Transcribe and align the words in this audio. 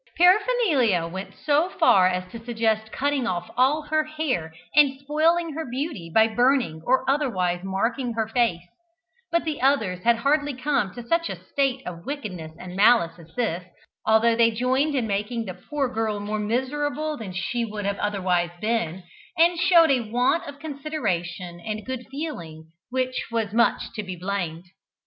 Paraphernalia 0.17 1.05
went 1.07 1.35
so 1.35 1.69
far 1.69 2.07
as 2.07 2.23
to 2.31 2.43
suggest 2.43 2.91
cutting 2.91 3.27
off 3.27 3.51
all 3.55 3.83
her 3.83 4.03
hair, 4.03 4.51
and 4.75 4.99
spoiling 4.99 5.53
her 5.53 5.63
beauty 5.69 6.09
by 6.11 6.27
burning 6.27 6.81
or 6.87 7.07
otherwise 7.07 7.63
marking 7.63 8.13
her 8.13 8.27
face; 8.27 8.63
but 9.31 9.43
the 9.45 9.61
others 9.61 10.01
had 10.01 10.15
hardly 10.15 10.55
come 10.55 10.91
to 10.95 11.03
such 11.05 11.29
a 11.29 11.35
state 11.35 11.85
of 11.85 12.03
wickedness 12.03 12.51
and 12.57 12.75
malice 12.75 13.19
as 13.19 13.31
this, 13.35 13.63
although 14.03 14.35
they 14.35 14.49
joined 14.49 14.95
in 14.95 15.05
making 15.05 15.45
the 15.45 15.53
poor 15.53 15.87
girl 15.87 16.19
more 16.19 16.39
miserable 16.39 17.15
than 17.15 17.31
she 17.31 17.63
would 17.63 17.85
otherwise 17.85 18.49
have 18.49 18.59
been, 18.59 19.03
and 19.37 19.59
showed 19.59 19.91
a 19.91 19.99
want 20.09 20.43
of 20.47 20.57
consideration 20.57 21.59
and 21.59 21.85
good 21.85 22.07
feeling 22.09 22.65
which 22.89 23.27
was 23.31 23.53
much 23.53 23.93
to 23.93 24.01
be 24.01 24.15
blamed. 24.15 24.65